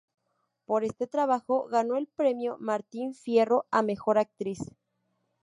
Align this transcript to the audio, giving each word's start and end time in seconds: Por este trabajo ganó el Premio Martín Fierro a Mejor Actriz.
Por 0.65 0.83
este 0.83 1.05
trabajo 1.05 1.67
ganó 1.67 1.95
el 1.95 2.07
Premio 2.07 2.57
Martín 2.59 3.13
Fierro 3.13 3.67
a 3.69 3.83
Mejor 3.83 4.17
Actriz. 4.17 4.57